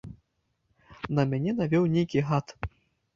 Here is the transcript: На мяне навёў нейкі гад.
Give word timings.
На 1.19 1.25
мяне 1.33 1.53
навёў 1.59 1.85
нейкі 1.97 2.19
гад. 2.31 2.55